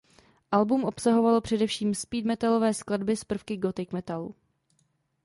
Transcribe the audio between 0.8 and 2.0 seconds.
obsahovalo především